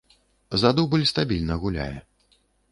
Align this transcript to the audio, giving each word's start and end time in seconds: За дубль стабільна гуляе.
За 0.61 0.71
дубль 0.79 1.03
стабільна 1.11 1.55
гуляе. 1.61 1.99